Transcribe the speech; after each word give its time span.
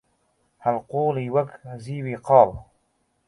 هەڵقوڵی 0.63 1.27
وەک 1.35 1.49
زیوی 1.83 2.15
قاڵ 2.27 2.49